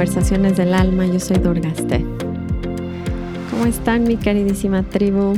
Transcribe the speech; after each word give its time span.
Conversaciones 0.00 0.56
del 0.56 0.72
Alma, 0.72 1.04
yo 1.04 1.20
soy 1.20 1.36
Durgaste. 1.36 2.06
¿Cómo 3.50 3.66
están 3.66 4.04
mi 4.04 4.16
queridísima 4.16 4.82
tribu? 4.82 5.34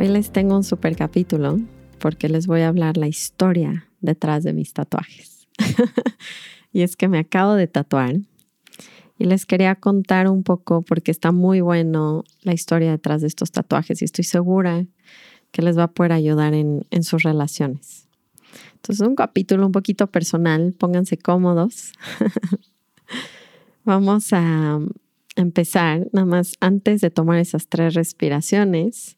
Hoy 0.00 0.08
les 0.08 0.32
tengo 0.32 0.56
un 0.56 0.64
super 0.64 0.96
capítulo 0.96 1.60
porque 2.00 2.28
les 2.28 2.48
voy 2.48 2.62
a 2.62 2.68
hablar 2.68 2.96
la 2.96 3.06
historia 3.06 3.86
detrás 4.00 4.42
de 4.42 4.52
mis 4.52 4.72
tatuajes. 4.72 5.46
y 6.72 6.82
es 6.82 6.96
que 6.96 7.06
me 7.06 7.20
acabo 7.20 7.54
de 7.54 7.68
tatuar 7.68 8.16
y 9.16 9.26
les 9.26 9.46
quería 9.46 9.76
contar 9.76 10.28
un 10.28 10.42
poco 10.42 10.82
porque 10.82 11.12
está 11.12 11.30
muy 11.30 11.60
bueno 11.60 12.24
la 12.42 12.52
historia 12.52 12.90
detrás 12.90 13.20
de 13.20 13.28
estos 13.28 13.52
tatuajes 13.52 14.02
y 14.02 14.06
estoy 14.06 14.24
segura 14.24 14.86
que 15.52 15.62
les 15.62 15.78
va 15.78 15.84
a 15.84 15.92
poder 15.92 16.10
ayudar 16.10 16.52
en, 16.52 16.84
en 16.90 17.04
sus 17.04 17.22
relaciones. 17.22 18.08
Entonces, 18.74 19.06
un 19.06 19.14
capítulo 19.14 19.66
un 19.66 19.72
poquito 19.72 20.08
personal, 20.08 20.74
pónganse 20.76 21.16
cómodos. 21.16 21.92
Vamos 23.84 24.32
a 24.32 24.78
empezar, 25.36 26.08
nada 26.12 26.26
más 26.26 26.54
antes 26.60 27.00
de 27.00 27.10
tomar 27.10 27.38
esas 27.38 27.68
tres 27.68 27.94
respiraciones. 27.94 29.16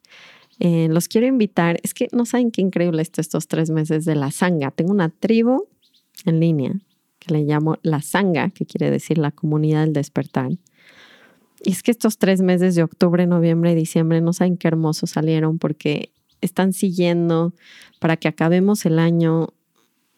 Eh, 0.61 0.89
los 0.89 1.09
quiero 1.09 1.27
invitar, 1.27 1.81
es 1.83 1.95
que 1.95 2.09
no 2.13 2.25
saben 2.27 2.51
qué 2.51 2.63
increíble 2.63 3.03
está 3.03 3.21
estos 3.21 3.49
tres 3.49 3.71
meses 3.71 4.05
de 4.05 4.15
la 4.15 4.31
sanga. 4.31 4.71
Tengo 4.71 4.93
una 4.93 5.09
tribu 5.09 5.67
en 6.25 6.41
línea 6.41 6.75
que 7.19 7.35
le 7.35 7.43
llamo 7.43 7.79
la 7.83 8.03
sanga, 8.03 8.51
que 8.51 8.67
quiere 8.67 8.91
decir 8.91 9.19
la 9.19 9.31
comunidad 9.31 9.85
del 9.85 9.93
despertar. 9.93 10.53
Y 11.65 11.71
es 11.71 11.83
que 11.83 11.91
estos 11.91 12.19
tres 12.19 12.43
meses 12.43 12.75
de 12.75 12.83
octubre, 12.83 13.27
noviembre 13.27 13.73
y 13.73 13.75
diciembre, 13.75 14.21
no 14.21 14.33
saben 14.33 14.57
qué 14.57 14.69
hermosos 14.69 15.11
salieron 15.11 15.59
porque 15.59 16.13
están 16.41 16.73
siguiendo 16.73 17.55
para 18.01 18.17
que 18.17 18.29
acabemos 18.29 18.85
el 18.85 18.99
año 18.99 19.55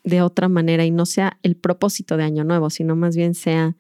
de 0.05 0.23
otra 0.23 0.49
manera 0.49 0.85
y 0.85 0.91
no 0.91 1.07
sea 1.07 1.39
el 1.43 1.57
propósito 1.57 2.17
de 2.17 2.25
año 2.25 2.45
nuevo, 2.45 2.71
sino 2.71 2.97
más 2.97 3.17
bien 3.17 3.35
sea 3.35 3.77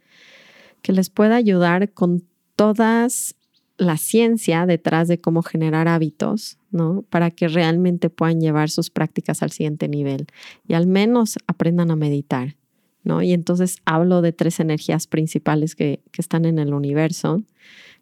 que 0.84 0.92
les 0.92 1.08
pueda 1.08 1.36
ayudar 1.36 1.92
con 1.92 2.24
todas 2.56 3.36
la 3.78 3.96
ciencia 3.96 4.66
detrás 4.66 5.08
de 5.08 5.18
cómo 5.18 5.42
generar 5.42 5.88
hábitos, 5.88 6.58
¿no? 6.70 7.06
Para 7.08 7.30
que 7.30 7.48
realmente 7.48 8.10
puedan 8.10 8.38
llevar 8.38 8.68
sus 8.68 8.90
prácticas 8.90 9.42
al 9.42 9.50
siguiente 9.50 9.88
nivel 9.88 10.26
y 10.68 10.74
al 10.74 10.86
menos 10.86 11.38
aprendan 11.46 11.90
a 11.90 11.96
meditar, 11.96 12.56
¿no? 13.02 13.22
Y 13.22 13.32
entonces 13.32 13.78
hablo 13.86 14.20
de 14.20 14.34
tres 14.34 14.60
energías 14.60 15.06
principales 15.06 15.74
que, 15.74 16.02
que 16.12 16.20
están 16.20 16.44
en 16.44 16.58
el 16.58 16.74
universo, 16.74 17.42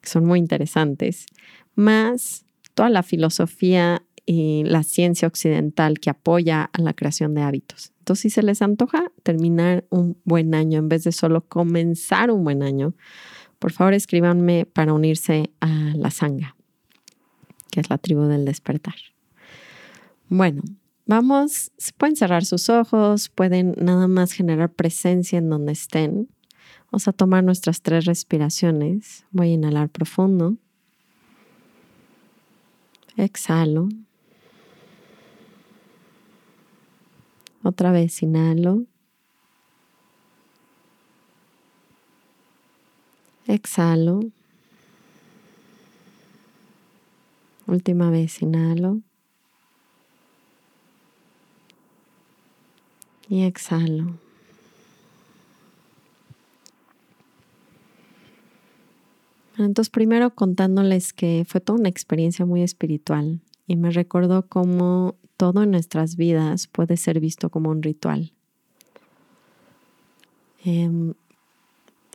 que 0.00 0.10
son 0.10 0.26
muy 0.26 0.40
interesantes, 0.40 1.26
más 1.76 2.44
toda 2.74 2.90
la 2.90 3.04
filosofía 3.04 4.02
y 4.26 4.64
la 4.64 4.82
ciencia 4.82 5.28
occidental 5.28 6.00
que 6.00 6.10
apoya 6.10 6.68
a 6.72 6.82
la 6.82 6.94
creación 6.94 7.32
de 7.34 7.42
hábitos. 7.42 7.91
Entonces, 8.02 8.22
si 8.22 8.30
se 8.30 8.42
les 8.42 8.62
antoja 8.62 9.12
terminar 9.22 9.84
un 9.88 10.18
buen 10.24 10.56
año 10.56 10.80
en 10.80 10.88
vez 10.88 11.04
de 11.04 11.12
solo 11.12 11.42
comenzar 11.46 12.32
un 12.32 12.42
buen 12.42 12.64
año, 12.64 12.94
por 13.60 13.70
favor 13.70 13.94
escríbanme 13.94 14.66
para 14.66 14.92
unirse 14.92 15.52
a 15.60 15.68
la 15.94 16.10
sanga, 16.10 16.56
que 17.70 17.78
es 17.78 17.90
la 17.90 17.98
tribu 17.98 18.22
del 18.22 18.44
despertar. 18.44 18.96
Bueno, 20.28 20.62
vamos, 21.06 21.70
pueden 21.96 22.16
cerrar 22.16 22.44
sus 22.44 22.68
ojos, 22.70 23.28
pueden 23.28 23.76
nada 23.80 24.08
más 24.08 24.32
generar 24.32 24.72
presencia 24.72 25.38
en 25.38 25.48
donde 25.48 25.70
estén. 25.70 26.28
Vamos 26.90 27.06
a 27.06 27.12
tomar 27.12 27.44
nuestras 27.44 27.82
tres 27.82 28.04
respiraciones. 28.04 29.26
Voy 29.30 29.50
a 29.50 29.52
inhalar 29.52 29.90
profundo. 29.90 30.56
Exhalo. 33.16 33.88
Otra 37.62 37.92
vez 37.92 38.22
inhalo. 38.22 38.84
Exhalo. 43.46 44.20
Última 47.66 48.10
vez 48.10 48.42
inhalo. 48.42 49.00
Y 53.28 53.44
exhalo. 53.44 54.18
Entonces, 59.58 59.90
primero 59.90 60.34
contándoles 60.34 61.12
que 61.12 61.44
fue 61.46 61.60
toda 61.60 61.78
una 61.78 61.88
experiencia 61.88 62.44
muy 62.44 62.62
espiritual 62.62 63.40
y 63.66 63.76
me 63.76 63.90
recordó 63.90 64.46
cómo 64.48 65.16
todo 65.42 65.64
en 65.64 65.72
nuestras 65.72 66.14
vidas 66.14 66.68
puede 66.68 66.96
ser 66.96 67.18
visto 67.18 67.50
como 67.50 67.70
un 67.70 67.82
ritual. 67.82 68.30
Em, 70.64 71.14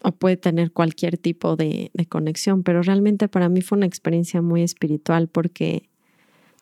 o 0.01 0.13
puede 0.13 0.38
tener 0.38 0.71
cualquier 0.71 1.17
tipo 1.17 1.57
de, 1.57 1.91
conexión, 2.07 2.63
pero 2.63 2.81
realmente 2.83 3.27
para 3.27 3.49
mí 3.49 3.61
fue 3.61 3.79
una 3.79 3.85
experiencia 3.85 4.41
muy 4.41 4.63
espiritual 4.63 5.27
porque 5.27 5.89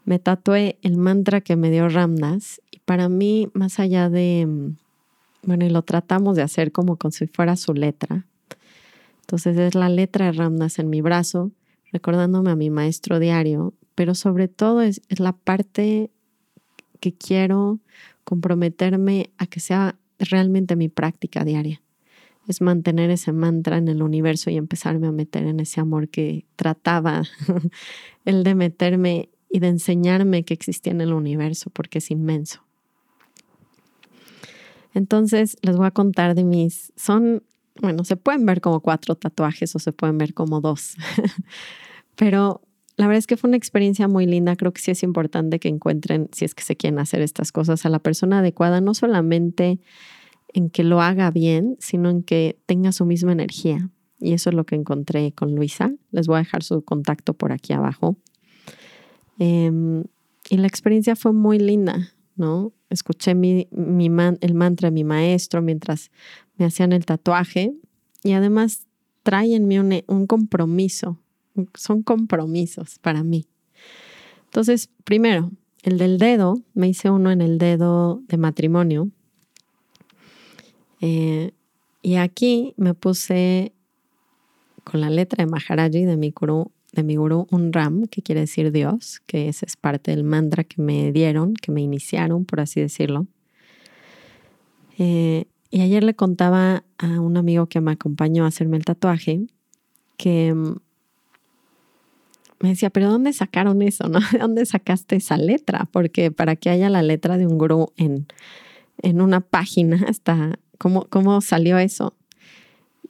me 0.05 0.17
tatué 0.17 0.79
el 0.81 0.97
mantra 0.97 1.39
que 1.39 1.55
me 1.55 1.69
dio 1.69 1.87
Ramdas 1.87 2.59
y 2.71 2.79
para 2.79 3.09
mí, 3.09 3.47
más 3.53 3.79
allá 3.79 4.09
de, 4.09 4.39
em, 4.39 4.77
bueno, 5.43 5.65
y 5.65 5.69
lo 5.69 5.83
tratamos 5.83 6.35
de 6.35 6.41
hacer 6.41 6.71
como, 6.71 6.95
como 6.95 7.11
si 7.11 7.27
fuera 7.27 7.57
su 7.57 7.75
letra. 7.75 8.25
Entonces 9.21 9.55
es 9.55 9.75
la 9.75 9.89
letra 9.89 10.25
de 10.25 10.31
Ramdas 10.31 10.79
en 10.79 10.89
mi 10.89 11.01
brazo, 11.01 11.51
recordándome 11.91 12.49
a 12.49 12.55
mi 12.55 12.71
maestro 12.71 13.19
diario, 13.19 13.75
pero 13.93 14.15
sobre 14.15 14.47
todo 14.47 14.81
es, 14.81 15.03
es 15.09 15.19
la 15.19 15.33
parte 15.33 16.09
que 17.05 17.13
quiero 17.13 17.79
comprometerme 18.23 19.29
a 19.37 19.45
que 19.45 19.59
sea 19.59 19.95
realmente 20.17 20.75
mi 20.75 20.89
práctica 20.89 21.43
diaria. 21.43 21.83
Es 22.47 22.61
mantener 22.61 23.11
ese 23.11 23.31
mantra 23.31 23.77
en 23.77 23.87
el 23.89 24.01
universo 24.01 24.49
y 24.49 24.57
empezarme 24.57 25.05
a 25.05 25.11
meter 25.11 25.45
en 25.45 25.59
ese 25.59 25.79
amor 25.79 26.09
que 26.09 26.45
trataba, 26.55 27.21
el 28.25 28.43
de 28.43 28.55
meterme 28.55 29.29
y 29.51 29.59
de 29.59 29.67
enseñarme 29.67 30.43
que 30.45 30.55
existía 30.55 30.93
en 30.93 31.01
el 31.01 31.13
universo, 31.13 31.69
porque 31.69 31.99
es 31.99 32.09
inmenso. 32.09 32.63
Entonces 34.95 35.57
les 35.61 35.77
voy 35.77 35.85
a 35.85 35.91
contar 35.91 36.33
de 36.33 36.43
mis, 36.43 36.91
son, 36.95 37.43
bueno, 37.79 38.03
se 38.03 38.15
pueden 38.15 38.47
ver 38.47 38.61
como 38.61 38.79
cuatro 38.79 39.13
tatuajes 39.13 39.75
o 39.75 39.79
se 39.79 39.91
pueden 39.91 40.17
ver 40.17 40.33
como 40.33 40.59
dos, 40.59 40.95
pero 42.15 42.61
la 42.97 43.07
verdad 43.07 43.19
es 43.19 43.27
que 43.27 43.37
fue 43.37 43.49
una 43.49 43.57
experiencia 43.57 44.07
muy 44.07 44.25
linda. 44.25 44.55
Creo 44.55 44.71
que 44.71 44.81
sí 44.81 44.91
es 44.91 45.03
importante 45.03 45.59
que 45.59 45.67
encuentren, 45.67 46.29
si 46.31 46.45
es 46.45 46.55
que 46.55 46.63
se 46.63 46.77
quieren 46.77 46.99
hacer 46.99 47.21
estas 47.21 47.51
cosas, 47.51 47.85
a 47.85 47.89
la 47.89 47.99
persona 47.99 48.39
adecuada, 48.39 48.79
no 48.79 48.93
solamente 48.93 49.79
en 50.53 50.69
que 50.69 50.83
lo 50.85 51.01
haga 51.01 51.29
bien, 51.31 51.75
sino 51.79 52.09
en 52.09 52.23
que 52.23 52.57
tenga 52.65 52.93
su 52.93 53.05
misma 53.05 53.33
energía. 53.33 53.89
Y 54.19 54.31
eso 54.31 54.49
es 54.49 54.55
lo 54.55 54.65
que 54.65 54.75
encontré 54.75 55.33
con 55.33 55.55
Luisa. 55.55 55.91
Les 56.11 56.27
voy 56.27 56.37
a 56.37 56.39
dejar 56.39 56.63
su 56.63 56.83
contacto 56.83 57.33
por 57.33 57.51
aquí 57.51 57.73
abajo. 57.73 58.15
Em, 59.39 60.05
y 60.49 60.57
la 60.57 60.67
experiencia 60.67 61.17
fue 61.17 61.33
muy 61.33 61.59
linda, 61.59 62.13
¿no? 62.37 62.71
Escuché 62.89 63.35
mi, 63.35 63.67
el 63.73 64.53
mantra 64.53 64.87
de 64.87 64.93
mi 64.93 65.03
maestro 65.03 65.61
mientras 65.61 66.11
me 66.55 66.65
hacían 66.65 66.93
el 66.93 67.05
tatuaje 67.05 67.73
y 68.23 68.31
además 68.31 68.87
trae 69.23 69.53
en 69.53 69.67
mí 69.67 69.77
un 69.79 70.27
compromiso 70.27 71.19
son 71.73 72.03
compromisos 72.03 72.99
para 72.99 73.23
mí. 73.23 73.45
Entonces, 74.45 74.89
primero, 75.03 75.51
el 75.83 75.97
del 75.97 76.17
dedo, 76.17 76.61
me 76.73 76.87
hice 76.87 77.09
uno 77.09 77.31
en 77.31 77.41
el 77.41 77.57
dedo 77.57 78.21
de 78.27 78.37
matrimonio. 78.37 79.09
Eh, 81.01 81.51
y 82.01 82.15
aquí 82.15 82.73
me 82.77 82.93
puse 82.93 83.73
con 84.83 85.01
la 85.01 85.09
letra 85.09 85.43
de 85.43 85.51
Maharaji 85.51 86.05
de 86.05 86.17
mi 86.17 86.31
gurú, 86.31 86.71
de 86.93 87.03
mi 87.03 87.15
gurú 87.15 87.47
un 87.51 87.73
ram, 87.73 88.07
que 88.07 88.21
quiere 88.21 88.41
decir 88.41 88.71
Dios, 88.71 89.21
que 89.25 89.49
ese 89.49 89.65
es 89.65 89.75
parte 89.75 90.11
del 90.11 90.23
mantra 90.23 90.63
que 90.63 90.81
me 90.81 91.11
dieron, 91.11 91.53
que 91.53 91.71
me 91.71 91.81
iniciaron, 91.81 92.45
por 92.45 92.61
así 92.61 92.79
decirlo. 92.79 93.27
Eh, 94.97 95.45
y 95.69 95.81
ayer 95.81 96.03
le 96.03 96.13
contaba 96.13 96.83
a 96.97 97.19
un 97.19 97.37
amigo 97.37 97.65
que 97.67 97.81
me 97.81 97.91
acompañó 97.91 98.45
a 98.45 98.47
hacerme 98.47 98.77
el 98.77 98.85
tatuaje 98.85 99.47
que 100.17 100.53
mm, 100.53 100.77
me 102.59 102.69
decía, 102.69 102.89
pero 102.89 103.09
¿dónde 103.09 103.33
sacaron 103.33 103.81
eso? 103.81 104.07
¿no? 104.07 104.19
¿De 104.31 104.39
dónde 104.39 104.65
sacaste 104.65 105.17
esa 105.17 105.37
letra? 105.37 105.87
Porque 105.91 106.31
para 106.31 106.55
que 106.55 106.69
haya 106.69 106.89
la 106.89 107.03
letra 107.03 107.37
de 107.37 107.47
un 107.47 107.57
gurú 107.57 107.91
en, 107.97 108.27
en 109.01 109.21
una 109.21 109.41
página, 109.41 110.05
hasta 110.07 110.59
¿cómo, 110.77 111.07
cómo 111.09 111.41
salió 111.41 111.77
eso. 111.77 112.15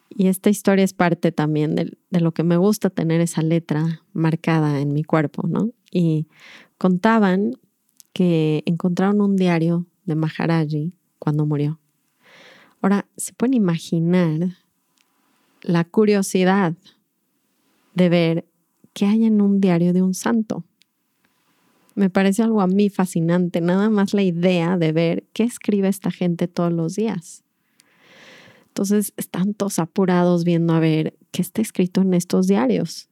Y 0.09 0.27
esta 0.27 0.49
historia 0.49 0.85
es 0.85 0.93
parte 0.93 1.31
también 1.31 1.75
de, 1.75 1.97
de, 2.09 2.21
lo 2.21 2.31
que 2.31 2.43
me 2.43 2.55
gusta 2.55 2.89
tener 2.89 3.19
esa 3.19 3.41
letra 3.41 4.01
marcada 4.13 4.79
en 4.79 4.93
mi 4.93 5.03
cuerpo, 5.03 5.45
¿no? 5.47 5.71
Y 5.91 6.27
contaban 6.77 7.51
que 8.13 8.63
encontraron 8.65 9.19
un 9.19 9.35
diario 9.35 9.87
de 10.05 10.15
Maharaji 10.15 10.97
cuando 11.19 11.45
murió. 11.45 11.79
Ahora, 12.81 13.07
¿se 13.17 13.33
pueden 13.33 13.55
imaginar 13.55 14.55
la 15.61 15.83
curiosidad 15.83 16.75
de 17.93 18.09
ver 18.09 18.45
¿qué 18.95 19.05
hay 19.05 19.25
en 19.25 19.41
un 19.41 19.59
diario 19.59 19.93
de 19.93 20.01
un 20.01 20.15
santo? 20.15 20.63
Me 21.95 22.09
parece 22.09 22.41
algo 22.41 22.61
a 22.61 22.67
mí 22.67 22.89
fascinante, 22.89 23.61
nada 23.61 23.89
más 23.89 24.13
la 24.13 24.23
idea 24.23 24.77
de 24.77 24.91
ver 24.93 25.25
qué 25.33 25.43
escribe 25.43 25.89
esta 25.89 26.11
gente 26.11 26.47
todos 26.47 26.71
los 26.71 26.95
días. 26.95 27.43
Entonces 28.69 29.13
están 29.17 29.53
todos 29.53 29.79
apurados 29.79 30.43
viendo 30.45 30.73
a 30.73 30.79
ver 30.79 31.13
qué 31.31 31.41
está 31.41 31.61
escrito 31.61 32.01
en 32.01 32.13
estos 32.13 32.47
diarios. 32.47 33.09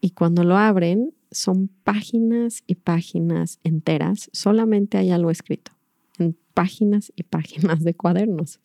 Y 0.00 0.10
cuando 0.10 0.44
lo 0.44 0.56
abren, 0.56 1.14
son 1.30 1.68
páginas 1.82 2.62
y 2.66 2.74
páginas 2.74 3.58
enteras, 3.64 4.28
solamente 4.32 4.98
hay 4.98 5.10
algo 5.10 5.30
escrito, 5.30 5.72
en 6.18 6.36
páginas 6.52 7.10
y 7.16 7.22
páginas 7.22 7.82
de 7.82 7.94
cuadernos. 7.94 8.60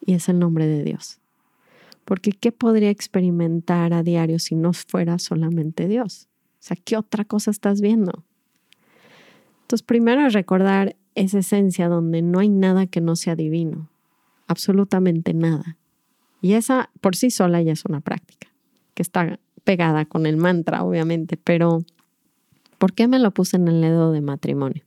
Y 0.00 0.14
es 0.14 0.28
el 0.30 0.38
nombre 0.38 0.66
de 0.66 0.82
Dios. 0.82 1.20
Porque 2.04 2.32
¿qué 2.32 2.52
podría 2.52 2.90
experimentar 2.90 3.92
a 3.92 4.02
diario 4.02 4.38
si 4.38 4.54
no 4.54 4.72
fuera 4.72 5.18
solamente 5.18 5.88
Dios? 5.88 6.28
O 6.54 6.66
sea, 6.66 6.76
¿qué 6.76 6.96
otra 6.96 7.24
cosa 7.24 7.50
estás 7.50 7.80
viendo? 7.80 8.24
Entonces, 9.62 9.82
primero 9.82 10.26
es 10.26 10.32
recordar 10.32 10.96
esa 11.14 11.38
esencia 11.38 11.88
donde 11.88 12.22
no 12.22 12.40
hay 12.40 12.48
nada 12.48 12.86
que 12.86 13.00
no 13.00 13.16
sea 13.16 13.36
divino 13.36 13.88
absolutamente 14.46 15.34
nada. 15.34 15.76
Y 16.40 16.54
esa 16.54 16.90
por 17.00 17.16
sí 17.16 17.30
sola 17.30 17.62
ya 17.62 17.72
es 17.72 17.84
una 17.84 18.00
práctica, 18.00 18.48
que 18.94 19.02
está 19.02 19.38
pegada 19.64 20.04
con 20.04 20.26
el 20.26 20.36
mantra, 20.36 20.84
obviamente, 20.84 21.36
pero 21.36 21.84
¿por 22.78 22.92
qué 22.92 23.08
me 23.08 23.18
lo 23.18 23.30
puse 23.30 23.56
en 23.56 23.68
el 23.68 23.80
dedo 23.80 24.12
de 24.12 24.20
matrimonio? 24.20 24.82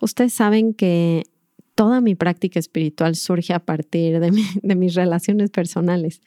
Ustedes 0.00 0.32
saben 0.32 0.74
que 0.74 1.24
toda 1.74 2.00
mi 2.00 2.14
práctica 2.14 2.58
espiritual 2.58 3.16
surge 3.16 3.52
a 3.54 3.60
partir 3.60 4.20
de, 4.20 4.76
mis 4.76 4.94
relaciones 4.94 5.50
personales, 5.50 6.20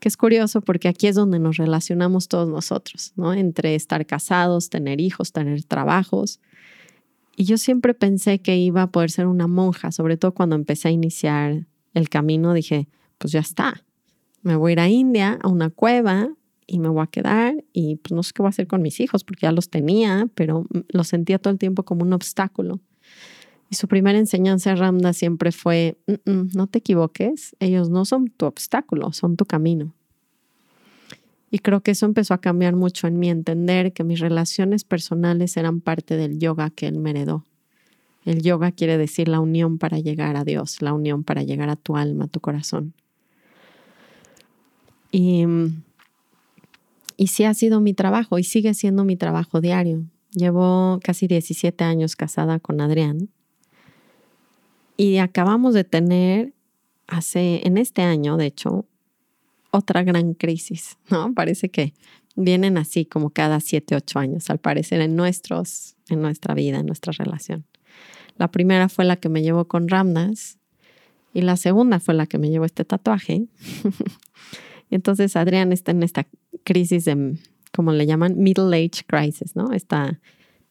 que 0.00 0.08
es 0.08 0.16
curioso 0.16 0.60
porque 0.60 0.88
aquí 0.88 1.06
es 1.06 1.14
donde 1.14 1.38
nos 1.38 1.56
relacionamos 1.56 2.28
todos 2.28 2.48
nosotros, 2.48 3.12
¿no? 3.16 3.32
Entre 3.34 3.74
estar 3.74 4.04
casados, 4.06 4.70
tener 4.70 5.00
hijos, 5.00 5.32
tener 5.32 5.62
trabajos, 5.64 6.40
y 7.36 7.44
yo 7.44 7.56
siempre 7.56 7.94
pensé 7.94 8.40
que 8.40 8.56
iba 8.56 8.82
a 8.82 8.90
poder 8.90 9.10
ser 9.10 9.26
una 9.26 9.46
monja, 9.46 9.90
sobre 9.90 10.16
todo 10.16 10.32
cuando 10.32 10.54
empecé 10.54 10.88
a 10.88 10.90
iniciar 10.90 11.66
el 11.94 12.08
camino, 12.08 12.52
dije, 12.52 12.88
pues 13.18 13.32
ya 13.32 13.40
está, 13.40 13.84
me 14.42 14.56
voy 14.56 14.70
a 14.70 14.72
ir 14.72 14.80
a 14.80 14.88
India, 14.88 15.38
a 15.42 15.48
una 15.48 15.70
cueva 15.70 16.28
y 16.66 16.78
me 16.78 16.88
voy 16.88 17.02
a 17.02 17.06
quedar 17.06 17.64
y 17.72 17.96
pues 17.96 18.12
no 18.12 18.22
sé 18.22 18.32
qué 18.34 18.42
voy 18.42 18.48
a 18.48 18.50
hacer 18.50 18.66
con 18.66 18.82
mis 18.82 19.00
hijos 19.00 19.24
porque 19.24 19.46
ya 19.46 19.52
los 19.52 19.70
tenía, 19.70 20.28
pero 20.34 20.66
los 20.88 21.08
sentía 21.08 21.38
todo 21.38 21.52
el 21.52 21.58
tiempo 21.58 21.84
como 21.84 22.02
un 22.02 22.12
obstáculo. 22.12 22.80
Y 23.72 23.74
su 23.74 23.88
primera 23.88 24.18
enseñanza 24.18 24.74
Ramda 24.74 25.14
siempre 25.14 25.50
fue, 25.50 25.96
no 26.26 26.66
te 26.66 26.80
equivoques, 26.80 27.56
ellos 27.58 27.88
no 27.88 28.04
son 28.04 28.28
tu 28.28 28.44
obstáculo, 28.44 29.14
son 29.14 29.38
tu 29.38 29.46
camino. 29.46 29.94
Y 31.50 31.60
creo 31.60 31.80
que 31.80 31.92
eso 31.92 32.04
empezó 32.04 32.34
a 32.34 32.42
cambiar 32.42 32.76
mucho 32.76 33.06
en 33.06 33.18
mí, 33.18 33.30
entender 33.30 33.94
que 33.94 34.04
mis 34.04 34.20
relaciones 34.20 34.84
personales 34.84 35.56
eran 35.56 35.80
parte 35.80 36.18
del 36.18 36.38
yoga 36.38 36.68
que 36.68 36.86
él 36.86 36.98
me 36.98 37.12
heredó. 37.12 37.46
El 38.26 38.42
yoga 38.42 38.72
quiere 38.72 38.98
decir 38.98 39.28
la 39.28 39.40
unión 39.40 39.78
para 39.78 39.98
llegar 39.98 40.36
a 40.36 40.44
Dios, 40.44 40.82
la 40.82 40.92
unión 40.92 41.24
para 41.24 41.42
llegar 41.42 41.70
a 41.70 41.76
tu 41.76 41.96
alma, 41.96 42.26
a 42.26 42.28
tu 42.28 42.40
corazón. 42.40 42.92
Y, 45.10 45.46
y 47.16 47.28
sí 47.28 47.44
ha 47.44 47.54
sido 47.54 47.80
mi 47.80 47.94
trabajo 47.94 48.38
y 48.38 48.44
sigue 48.44 48.74
siendo 48.74 49.06
mi 49.06 49.16
trabajo 49.16 49.62
diario. 49.62 50.04
Llevo 50.32 51.00
casi 51.02 51.26
17 51.26 51.84
años 51.84 52.16
casada 52.16 52.58
con 52.58 52.78
Adrián 52.82 53.30
y 55.02 55.18
acabamos 55.18 55.74
de 55.74 55.82
tener 55.82 56.54
hace, 57.08 57.66
en 57.66 57.76
este 57.76 58.02
año, 58.02 58.36
de 58.36 58.46
hecho, 58.46 58.86
otra 59.72 60.04
gran 60.04 60.34
crisis, 60.34 60.96
¿no? 61.10 61.34
Parece 61.34 61.70
que 61.70 61.92
vienen 62.36 62.78
así 62.78 63.04
como 63.04 63.30
cada 63.30 63.58
siete, 63.58 63.96
ocho 63.96 64.20
años, 64.20 64.48
al 64.48 64.58
parecer, 64.58 65.00
en, 65.00 65.16
nuestros, 65.16 65.96
en 66.08 66.22
nuestra 66.22 66.54
vida, 66.54 66.78
en 66.78 66.86
nuestra 66.86 67.12
relación. 67.12 67.64
La 68.38 68.52
primera 68.52 68.88
fue 68.88 69.04
la 69.04 69.16
que 69.16 69.28
me 69.28 69.42
llevó 69.42 69.66
con 69.66 69.88
Ramdas 69.88 70.58
y 71.34 71.40
la 71.40 71.56
segunda 71.56 71.98
fue 71.98 72.14
la 72.14 72.28
que 72.28 72.38
me 72.38 72.50
llevó 72.50 72.64
este 72.64 72.84
tatuaje. 72.84 73.46
y 74.88 74.94
entonces 74.94 75.34
Adrián 75.34 75.72
está 75.72 75.90
en 75.90 76.04
esta 76.04 76.28
crisis 76.62 77.06
de, 77.06 77.38
como 77.74 77.92
le 77.92 78.06
llaman, 78.06 78.38
middle 78.38 78.76
age 78.76 79.02
crisis, 79.04 79.56
¿no? 79.56 79.72
Esta 79.72 80.20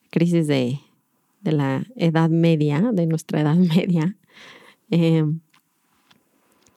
crisis 0.10 0.48
de, 0.48 0.80
de 1.42 1.52
la 1.52 1.86
edad 1.96 2.30
media, 2.30 2.92
de 2.94 3.06
nuestra 3.08 3.42
edad 3.42 3.56
media. 3.76 4.16
Eh, 4.90 5.26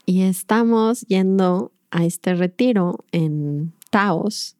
y 0.06 0.22
estamos 0.22 1.02
yendo 1.02 1.72
a 1.90 2.04
este 2.04 2.34
retiro 2.34 3.04
en 3.12 3.72
Taos, 3.90 4.56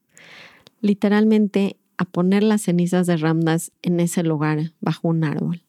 literalmente 0.80 1.76
a 1.96 2.04
poner 2.04 2.42
las 2.42 2.62
cenizas 2.62 3.06
de 3.06 3.16
Ramdas 3.16 3.72
en 3.82 4.00
ese 4.00 4.22
lugar, 4.22 4.72
bajo 4.80 5.08
un 5.08 5.24
árbol. 5.24 5.62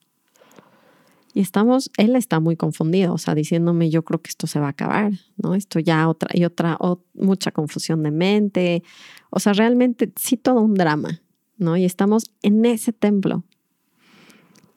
Y 1.34 1.42
estamos, 1.42 1.92
él 1.98 2.16
está 2.16 2.40
muy 2.40 2.56
confundido, 2.56 3.14
o 3.14 3.18
sea, 3.18 3.36
diciéndome, 3.36 3.90
yo 3.90 4.06
creo 4.06 4.22
que 4.22 4.30
esto 4.30 4.48
se 4.48 4.60
va 4.60 4.68
a 4.68 4.70
acabar, 4.70 5.12
¿no? 5.36 5.54
Esto 5.54 5.80
ya 5.80 6.08
otra, 6.08 6.30
y 6.34 6.46
otra, 6.46 6.78
mucha 7.14 7.52
confusión 7.52 8.04
de 8.04 8.12
mente, 8.12 8.84
o 9.30 9.40
sea, 9.40 9.52
realmente 9.52 10.14
sí 10.16 10.38
todo 10.38 10.62
un 10.62 10.76
drama, 10.76 11.22
¿no? 11.58 11.76
Y 11.76 11.84
estamos 11.84 12.32
en 12.42 12.64
ese 12.64 12.94
templo. 12.94 13.44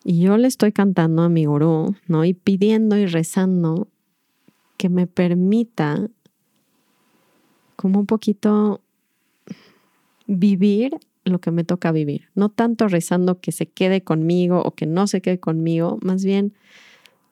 Y 0.09 0.21
yo 0.21 0.39
le 0.39 0.49
estoy 0.49 0.73
cantando 0.73 1.21
a 1.21 1.29
mi 1.29 1.45
gurú, 1.45 1.95
¿no? 2.07 2.25
Y 2.25 2.33
pidiendo 2.33 2.97
y 2.97 3.05
rezando 3.05 3.89
que 4.79 4.89
me 4.89 5.07
permita 5.07 6.09
como 7.77 8.01
un 8.01 8.07
poquito 8.07 8.81
vivir 10.27 10.97
lo 11.25 11.43
que 11.43 11.51
me 11.51 11.63
toca 11.63 11.93
vivir. 11.93 12.31
No 12.35 12.49
tanto 12.49 12.89
rezando 12.89 13.39
que 13.41 13.53
se 13.53 13.67
quede 13.67 14.03
conmigo 14.03 14.63
o 14.63 14.71
que 14.71 14.87
no 14.87 15.07
se 15.09 15.21
quede 15.21 15.41
conmigo, 15.41 15.99
más 16.01 16.25
bien 16.25 16.55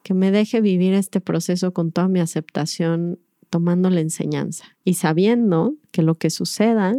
que 0.02 0.12
me 0.12 0.30
deje 0.30 0.60
vivir 0.60 0.92
este 0.92 1.22
proceso 1.22 1.72
con 1.72 1.92
toda 1.92 2.08
mi 2.08 2.20
aceptación, 2.20 3.18
tomando 3.48 3.88
la 3.88 4.00
enseñanza 4.00 4.76
y 4.84 4.94
sabiendo 4.94 5.72
que 5.92 6.02
lo 6.02 6.18
que 6.18 6.28
suceda 6.28 6.94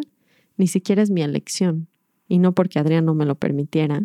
ni 0.58 0.66
siquiera 0.66 1.04
es 1.04 1.12
mi 1.12 1.22
elección. 1.22 1.88
Y 2.28 2.40
no 2.40 2.54
porque 2.54 2.80
Adrián 2.80 3.06
no 3.06 3.14
me 3.14 3.26
lo 3.26 3.36
permitiera, 3.36 4.02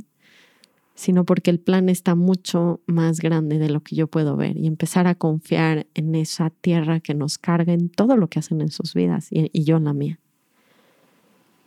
sino 0.95 1.25
porque 1.25 1.51
el 1.51 1.59
plan 1.59 1.89
está 1.89 2.15
mucho 2.15 2.81
más 2.87 3.21
grande 3.21 3.59
de 3.59 3.71
lo 3.71 3.81
que 3.81 3.97
yo 3.97 4.07
puedo 4.07 4.37
ver 4.37 4.57
y 4.57 4.67
empezar 4.67 5.07
a 5.07 5.15
confiar 5.15 5.87
en 5.95 6.15
esa 6.15 6.51
tierra 6.51 7.01
que 7.01 7.15
nos 7.15 7.39
carga 7.39 7.73
en 7.73 7.89
todo 7.89 8.17
lo 8.17 8.29
que 8.29 8.39
hacen 8.39 8.61
en 8.61 8.71
sus 8.71 8.95
vidas 8.95 9.29
y, 9.31 9.65
yo 9.65 9.79
en 9.79 9.85
la 9.85 9.95
mía. 9.95 10.21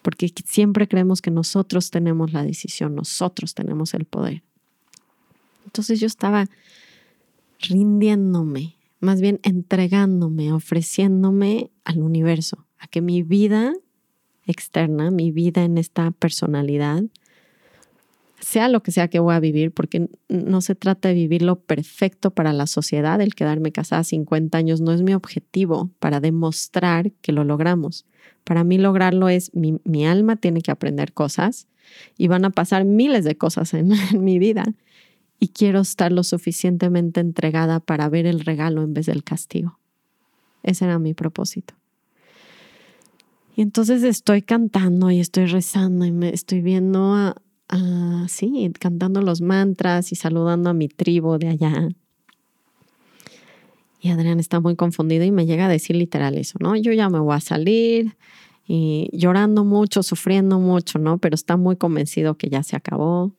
Porque 0.02 0.32
siempre 0.46 0.88
creemos 0.88 1.22
que 1.22 1.32
nosotros 1.32 1.90
tenemos 1.90 2.34
la 2.34 2.44
decisión, 2.44 2.94
nosotros 2.94 3.56
tenemos 3.56 3.96
el 3.96 4.06
poder. 4.06 4.44
Entonces 5.66 6.00
yo 6.00 6.06
estaba 6.06 6.46
rindiéndome, 7.60 8.78
más 9.00 9.22
bien 9.22 9.40
entregándome, 9.42 10.54
ofreciéndome 10.54 11.72
al 11.84 12.04
universo, 12.04 12.68
a 12.78 12.88
que 12.88 13.02
mi 13.02 13.24
vida 13.24 13.74
externa, 14.46 15.10
mi 15.10 15.32
vida 15.32 15.64
en 15.64 15.80
esta 15.80 16.12
personalidad, 16.12 17.04
sea 18.46 18.70
lo 18.70 18.84
que 18.84 18.92
sea 18.92 19.08
que 19.08 19.18
voy 19.18 19.34
a 19.34 19.40
vivir, 19.40 19.72
porque 19.72 20.08
no 20.30 20.62
se 20.62 20.76
trata 20.76 21.08
de 21.08 21.16
vivir 21.16 21.42
lo 21.42 21.62
perfecto 21.62 22.30
para 22.30 22.54
la 22.54 22.68
sociedad, 22.68 23.20
el 23.20 23.34
quedarme 23.34 23.72
casada 23.72 24.02
a 24.02 24.04
50 24.04 24.56
años 24.56 24.82
no 24.82 24.92
es 24.92 25.02
mi 25.02 25.16
objetivo 25.16 25.90
para 25.98 26.20
demostrar 26.20 27.12
que 27.24 27.32
lo 27.32 27.44
logramos. 27.44 28.06
Para 28.44 28.64
mí 28.64 28.78
lograrlo 28.78 29.30
es 29.30 29.52
mi, 29.56 29.80
mi 29.84 30.06
alma 30.06 30.36
tiene 30.36 30.62
que 30.62 30.70
aprender 30.70 31.12
cosas 31.12 31.66
y 32.20 32.28
van 32.28 32.46
a 32.46 32.52
pasar 32.52 32.86
miles 32.86 33.24
de 33.26 33.36
cosas 33.36 33.74
en, 33.74 33.92
en 34.14 34.24
mi 34.24 34.38
vida 34.38 34.76
y 35.40 35.48
quiero 35.48 35.80
estar 35.80 36.12
lo 36.12 36.22
suficientemente 36.22 37.22
entregada 37.22 37.80
para 37.80 38.10
ver 38.10 38.28
el 38.28 38.42
regalo 38.42 38.84
en 38.84 38.94
vez 38.94 39.08
del 39.08 39.24
castigo. 39.24 39.80
Ese 40.62 40.86
era 40.86 41.00
mi 41.00 41.16
propósito. 41.16 41.74
Y 43.56 43.64
entonces 43.64 44.04
estoy 44.04 44.44
cantando 44.44 45.10
y 45.10 45.20
estoy 45.20 45.48
rezando 45.48 46.06
y 46.06 46.12
me 46.12 46.30
estoy 46.30 46.62
viendo 46.62 47.16
a, 47.16 47.42
Ah, 47.68 48.26
sí, 48.30 48.72
cantando 48.80 49.22
los 49.22 49.42
mantras 49.42 50.12
y 50.12 50.16
saludando 50.16 50.70
a 50.70 50.74
mi 50.74 50.88
tribu 50.88 51.38
de 51.38 51.50
allá. 51.50 51.90
Y 54.02 54.10
Adrián 54.10 54.40
está 54.40 54.60
muy 54.60 54.76
confundido 54.76 55.24
y 55.24 55.32
me 55.32 55.48
llega 55.48 55.66
a 55.66 55.70
decir 55.70 55.96
literal 55.96 56.36
eso, 56.38 56.60
¿no? 56.62 56.76
Yo 56.76 56.92
ya 56.94 57.10
me 57.10 57.20
voy 57.20 57.36
a 57.36 57.40
salir 57.40 58.16
y 58.68 59.10
llorando 59.14 59.64
mucho, 59.66 60.04
sufriendo 60.04 60.60
mucho, 60.60 61.00
¿no? 61.00 61.18
Pero 61.18 61.34
está 61.34 61.58
muy 61.58 61.76
convencido 61.76 62.38
que 62.38 62.50
ya 62.50 62.62
se 62.62 62.76
acabó. 62.76 63.34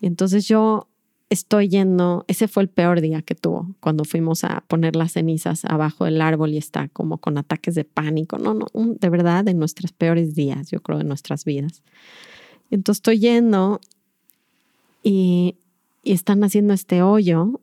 Y 0.00 0.06
entonces 0.06 0.48
yo 0.48 0.88
estoy 1.28 1.68
yendo, 1.68 2.24
ese 2.28 2.48
fue 2.48 2.62
el 2.62 2.68
peor 2.68 3.00
día 3.00 3.22
que 3.22 3.34
tuvo, 3.34 3.74
cuando 3.80 4.04
fuimos 4.04 4.44
a 4.44 4.64
poner 4.66 4.96
las 4.96 5.12
cenizas 5.12 5.64
abajo 5.64 6.04
del 6.04 6.20
árbol 6.20 6.52
y 6.52 6.58
está 6.58 6.88
como 6.88 7.18
con 7.18 7.38
ataques 7.38 7.74
de 7.74 7.84
pánico, 7.84 8.38
no, 8.38 8.52
no, 8.52 8.66
de 8.74 9.08
verdad, 9.08 9.44
de 9.44 9.54
nuestros 9.54 9.92
peores 9.92 10.34
días, 10.34 10.70
yo 10.70 10.80
creo, 10.80 10.98
de 10.98 11.04
nuestras 11.04 11.44
vidas. 11.44 11.82
Entonces 12.72 12.98
estoy 12.98 13.18
yendo 13.20 13.80
y, 15.04 15.56
están 16.04 16.42
haciendo 16.42 16.72
este 16.72 17.00
hoyo 17.00 17.60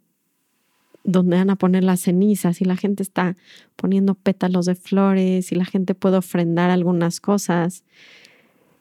donde 1.04 1.36
van 1.36 1.50
a 1.50 1.58
poner 1.58 1.84
las 1.84 2.00
cenizas 2.00 2.62
y 2.62 2.66
la 2.66 2.78
gente 2.78 3.04
está 3.04 3.36
poniendo 3.76 4.16
pétalos 4.16 4.66
de 4.66 4.76
flores 4.76 5.52
y 5.52 5.56
la 5.56 5.66
gente 5.66 5.94
puede 5.94 6.16
ofrendar 6.16 6.70
algunas 6.70 7.20
cosas. 7.20 7.84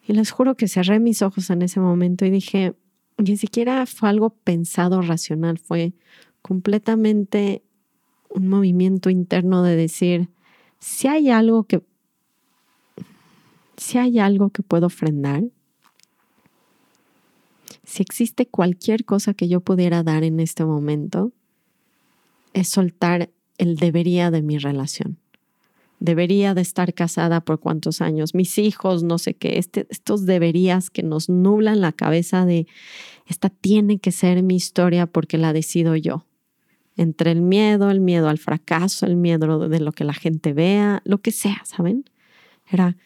Y 0.07 0.13
les 0.13 0.31
juro 0.31 0.55
que 0.55 0.69
cerré 0.69 0.99
mis 0.99 1.21
ojos 1.21 1.49
en 1.49 1.61
ese 1.61 1.81
momento 1.81 2.25
y 2.25 2.29
dije, 2.29 2.73
ni 3.17 3.35
siquiera 3.35 3.85
fue 3.85 4.07
algo 4.07 4.29
pensado 4.29 5.01
racional, 5.01 5.57
fue 5.57 5.91
completamente 6.41 7.61
un 8.29 8.47
movimiento 8.47 9.09
interno 9.09 9.61
de 9.61 9.75
decir, 9.75 10.29
si 10.79 11.09
hay 11.09 11.31
algo 11.31 11.65
que, 11.65 11.81
si 13.75 13.97
hay 13.97 14.19
algo 14.19 14.51
que 14.51 14.63
puedo 14.63 14.85
ofrendar, 14.85 15.43
si 17.89 18.03
existe 18.03 18.45
cualquier 18.45 19.03
cosa 19.03 19.33
que 19.33 19.47
yo 19.47 19.61
pudiera 19.61 20.03
dar 20.03 20.23
en 20.23 20.39
este 20.39 20.63
momento, 20.63 21.31
es 22.53 22.69
soltar 22.69 23.31
el 23.57 23.77
debería 23.77 24.29
de 24.29 24.43
mi 24.43 24.59
relación. 24.59 25.17
Debería 25.99 26.53
de 26.53 26.61
estar 26.61 26.93
casada 26.93 27.41
por 27.41 27.59
cuántos 27.59 27.99
años, 27.99 28.35
mis 28.35 28.59
hijos, 28.59 29.01
no 29.01 29.17
sé 29.17 29.33
qué, 29.33 29.57
este, 29.57 29.87
estos 29.89 30.27
deberías 30.27 30.91
que 30.91 31.01
nos 31.01 31.29
nublan 31.29 31.81
la 31.81 31.91
cabeza 31.91 32.45
de, 32.45 32.67
esta 33.25 33.49
tiene 33.49 33.97
que 33.97 34.11
ser 34.11 34.43
mi 34.43 34.55
historia 34.55 35.07
porque 35.07 35.39
la 35.39 35.51
decido 35.51 35.95
yo. 35.95 36.27
Entre 36.95 37.31
el 37.31 37.41
miedo, 37.41 37.89
el 37.89 38.01
miedo 38.01 38.29
al 38.29 38.37
fracaso, 38.37 39.07
el 39.07 39.15
miedo 39.15 39.67
de 39.67 39.79
lo 39.79 39.91
que 39.93 40.03
la 40.03 40.13
gente 40.13 40.53
vea, 40.53 41.01
lo 41.05 41.21
que 41.21 41.31
sea, 41.31 41.63
¿saben? 41.65 42.05
Era, 42.69 42.97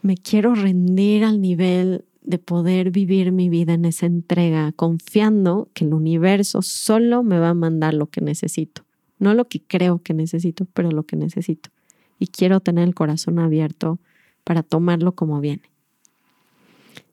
me 0.00 0.16
quiero 0.16 0.54
rendir 0.54 1.24
al 1.24 1.40
nivel 1.40 2.04
de 2.28 2.38
poder 2.38 2.90
vivir 2.90 3.32
mi 3.32 3.48
vida 3.48 3.72
en 3.72 3.86
esa 3.86 4.04
entrega, 4.04 4.72
confiando 4.72 5.70
que 5.72 5.86
el 5.86 5.94
universo 5.94 6.60
solo 6.60 7.22
me 7.22 7.38
va 7.38 7.48
a 7.48 7.54
mandar 7.54 7.94
lo 7.94 8.08
que 8.08 8.20
necesito. 8.20 8.84
No 9.18 9.32
lo 9.32 9.48
que 9.48 9.62
creo 9.62 10.02
que 10.02 10.12
necesito, 10.12 10.66
pero 10.66 10.90
lo 10.90 11.04
que 11.04 11.16
necesito. 11.16 11.70
Y 12.18 12.26
quiero 12.26 12.60
tener 12.60 12.86
el 12.86 12.94
corazón 12.94 13.38
abierto 13.38 13.98
para 14.44 14.62
tomarlo 14.62 15.12
como 15.12 15.40
viene. 15.40 15.62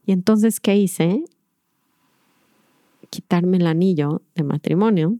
Y 0.05 0.11
entonces, 0.11 0.59
¿qué 0.59 0.75
hice? 0.75 1.23
Quitarme 3.09 3.55
el 3.55 3.67
anillo 3.67 4.21
de 4.35 4.43
matrimonio, 4.43 5.15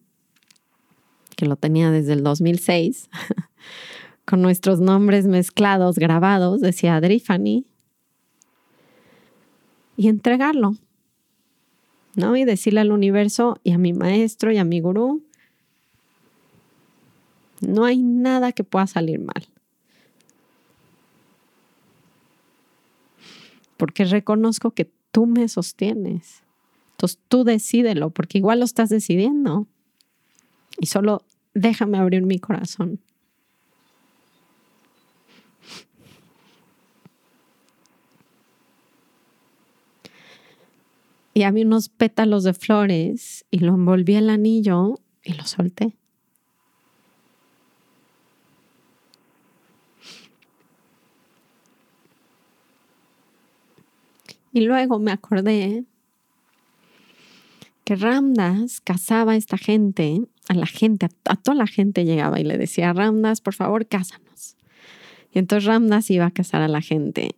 que 1.38 1.46
lo 1.46 1.56
tenía 1.56 1.90
desde 1.90 2.12
el 2.12 2.22
2006, 2.22 3.10
con 4.26 4.42
nuestros 4.42 4.82
nombres 4.82 5.26
mezclados, 5.26 5.96
grabados, 5.96 6.60
decía 6.60 6.98
Adrifani, 6.98 7.66
y 9.98 10.08
entregarlo, 10.08 10.76
¿no? 12.16 12.36
Y 12.36 12.46
decirle 12.46 12.82
al 12.82 12.92
universo 12.92 13.60
y 13.64 13.72
a 13.72 13.78
mi 13.78 13.94
maestro 13.94 14.52
y 14.52 14.58
a 14.58 14.64
mi 14.64 14.80
gurú, 14.80 15.24
no 17.62 17.86
hay 17.86 18.02
nada 18.02 18.52
que 18.52 18.64
pueda 18.64 18.88
salir 18.88 19.20
mal. 19.20 19.48
Porque 23.78 24.06
reconozco 24.06 24.72
que 24.72 24.90
tú 25.12 25.26
me 25.26 25.48
sostienes. 25.48 26.44
Entonces 26.92 27.20
tú 27.28 27.44
decídelo, 27.44 28.10
porque 28.10 28.38
igual 28.38 28.60
lo 28.60 28.66
estás 28.66 28.90
decidiendo. 28.90 29.68
Y 30.78 30.88
solo 30.88 31.24
déjame 31.54 31.98
abrir 31.98 32.24
mi 32.24 32.40
corazón. 32.40 33.00
Y 41.36 41.44
había 41.44 41.66
unos 41.66 41.90
pétalos 41.90 42.46
de 42.46 42.54
flores 42.54 43.46
y 43.52 43.60
lo 43.60 43.74
envolví 43.74 44.16
el 44.16 44.30
anillo 44.30 45.02
y 45.22 45.34
lo 45.34 45.44
solté. 45.44 45.98
Y 54.54 54.62
luego 54.62 54.98
me 55.00 55.12
acordé 55.12 55.84
que 57.84 57.98
Ramdas 57.98 58.80
casaba 58.80 59.34
a 59.34 59.36
esta 59.36 59.58
gente, 59.58 60.22
a 60.48 60.54
la 60.54 60.68
gente, 60.68 61.10
a, 61.26 61.36
toda 61.36 61.58
la 61.58 61.68
gente 61.68 62.06
llegaba 62.06 62.40
y 62.40 62.46
le 62.46 62.58
decía, 62.58 62.94
Ramdas, 62.94 63.42
por 63.42 63.56
favor, 63.56 63.86
cásanos. 63.88 64.56
Y 65.34 65.40
entonces 65.40 65.66
Ramdas 65.68 66.10
iba 66.10 66.28
a 66.28 66.32
casar 66.32 66.62
a 66.62 66.70
la 66.70 66.80
gente. 66.80 67.36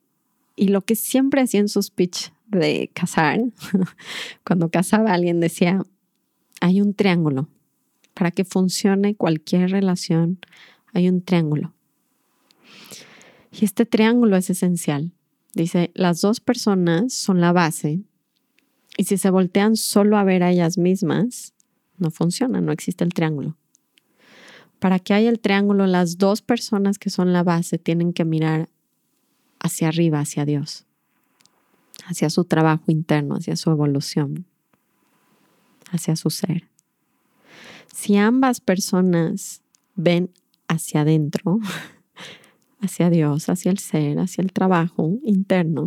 Y 0.57 0.67
lo 0.67 0.81
que 0.81 0.97
siempre 0.97 1.41
hacía 1.41 1.61
en 1.61 1.69
sus 1.69 1.89
pitch 1.89 2.33
de 2.47 2.91
casar, 2.93 3.39
cuando 4.45 4.69
casaba 4.69 5.11
a 5.11 5.13
alguien 5.13 5.39
decía, 5.39 5.81
hay 6.59 6.81
un 6.81 6.93
triángulo. 6.93 7.47
Para 8.13 8.31
que 8.31 8.43
funcione 8.43 9.15
cualquier 9.15 9.69
relación, 9.69 10.39
hay 10.93 11.07
un 11.07 11.21
triángulo. 11.21 11.73
Y 13.51 13.63
este 13.63 13.85
triángulo 13.85 14.35
es 14.35 14.49
esencial. 14.49 15.13
Dice, 15.53 15.91
las 15.93 16.19
dos 16.19 16.41
personas 16.41 17.13
son 17.13 17.39
la 17.39 17.53
base 17.53 18.01
y 18.97 19.03
si 19.03 19.17
se 19.17 19.29
voltean 19.29 19.75
solo 19.75 20.17
a 20.17 20.23
ver 20.23 20.41
a 20.41 20.49
ellas 20.49 20.79
mismas, 20.79 21.53
no 21.99 22.09
funciona, 22.09 22.59
no 22.61 22.71
existe 22.71 23.03
el 23.03 23.13
triángulo. 23.13 23.55
Para 24.79 24.99
que 24.99 25.13
haya 25.13 25.29
el 25.29 25.39
triángulo, 25.39 25.85
las 25.85 26.17
dos 26.17 26.41
personas 26.41 26.97
que 26.97 27.11
son 27.11 27.31
la 27.31 27.43
base 27.43 27.77
tienen 27.77 28.11
que 28.11 28.25
mirar 28.25 28.69
hacia 29.59 29.87
arriba, 29.87 30.19
hacia 30.19 30.45
Dios 30.45 30.87
hacia 32.07 32.29
su 32.29 32.45
trabajo 32.45 32.85
interno, 32.87 33.35
hacia 33.35 33.55
su 33.55 33.69
evolución, 33.69 34.45
hacia 35.91 36.15
su 36.15 36.29
ser. 36.29 36.69
Si 37.93 38.15
ambas 38.15 38.61
personas 38.61 39.61
ven 39.95 40.29
hacia 40.67 41.01
adentro, 41.01 41.59
hacia 42.79 43.09
Dios, 43.09 43.49
hacia 43.49 43.71
el 43.71 43.79
ser, 43.79 44.19
hacia 44.19 44.41
el 44.41 44.53
trabajo 44.53 45.17
interno, 45.23 45.85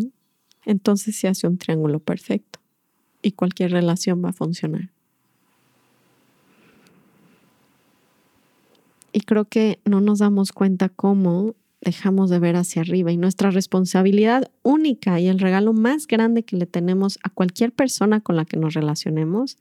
entonces 0.65 1.17
se 1.17 1.29
hace 1.29 1.47
un 1.47 1.59
triángulo 1.59 2.01
perfecto 2.01 2.61
y 3.23 3.33
cualquier 3.33 3.73
relación 3.73 4.23
va 4.25 4.31
a 4.31 4.35
funcionar. 4.35 4.91
Y 9.13 9.23
creo 9.23 9.47
que 9.47 9.81
no 9.85 10.01
nos 10.01 10.21
damos 10.21 10.53
cuenta 10.53 10.89
cómo 10.89 11.55
dejamos 11.81 12.31
de 12.31 12.39
ver 12.39 12.57
hacia 12.57 12.83
arriba 12.83 13.11
y 13.11 13.17
nuestra 13.17 13.51
responsabilidad 13.51 14.51
única 14.63 15.19
y 15.19 15.29
el 15.29 15.39
regalo 15.39 15.73
más 15.73 16.07
grande 16.07 16.43
que 16.43 16.57
le 16.57 16.67
tenemos 16.67 17.19
a 17.23 17.31
cualquier 17.31 17.73
persona 17.73 18.21
con 18.21 18.37
la 18.37 18.45
que 18.45 18.57
nos 18.57 18.75
relacionemos 18.75 19.57